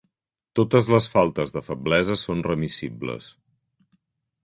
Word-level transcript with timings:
Totes 0.59 0.89
les 0.93 1.09
faltes 1.17 1.53
de 1.57 1.63
feblesa 1.69 2.19
són 2.25 2.43
remissibles. 2.51 3.33